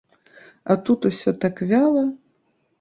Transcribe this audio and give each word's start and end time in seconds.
А 0.71 0.77
тут 0.89 1.07
усё 1.11 1.35
так 1.45 1.63
вяла. 1.73 2.05